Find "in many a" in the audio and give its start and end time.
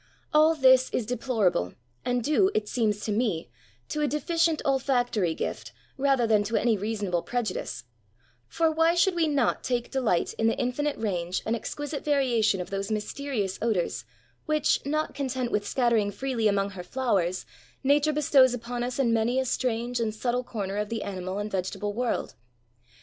18.97-19.45